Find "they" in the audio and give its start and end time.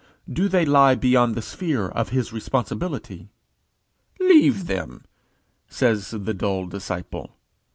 0.49-0.65